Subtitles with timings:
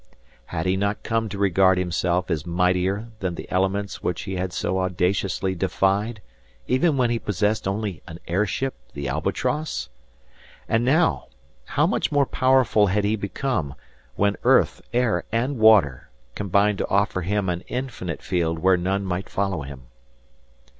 [0.47, 4.51] Had he not come to regard himself as mightier than the elements which he had
[4.51, 6.23] so audaciously defied
[6.65, 9.89] even when he possessed only an airship, the "Albatross?"
[10.67, 11.27] And now,
[11.65, 13.75] how much more powerful had he become,
[14.15, 19.29] when earth, air and water combined to offer him an infinite field where none might
[19.29, 19.83] follow him!